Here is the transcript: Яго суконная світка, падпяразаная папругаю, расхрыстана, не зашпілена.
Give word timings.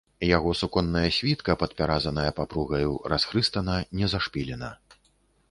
Яго 0.27 0.51
суконная 0.61 1.03
світка, 1.17 1.55
падпяразаная 1.63 2.25
папругаю, 2.41 2.89
расхрыстана, 3.15 3.77
не 4.01 4.11
зашпілена. 4.17 4.73